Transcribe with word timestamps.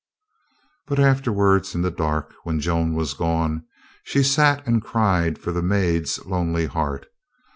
But 0.87 0.99
afterwards 0.99 1.75
in 1.75 1.83
the 1.83 1.91
dark 1.91 2.33
when 2.43 2.59
Joan 2.59 2.95
was 2.95 3.13
gone 3.13 3.65
she 4.03 4.23
sat 4.23 4.65
and 4.65 4.81
cried 4.83 5.37
for 5.37 5.51
the 5.51 5.61
maid's 5.61 6.25
lonely 6.25 6.65
heart. 6.65 7.05